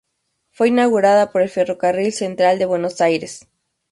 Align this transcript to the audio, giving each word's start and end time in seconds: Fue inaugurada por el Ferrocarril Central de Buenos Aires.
Fue 0.49 0.69
inaugurada 0.69 1.31
por 1.31 1.43
el 1.43 1.49
Ferrocarril 1.49 2.11
Central 2.11 2.57
de 2.57 2.65
Buenos 2.65 3.01
Aires. 3.01 3.47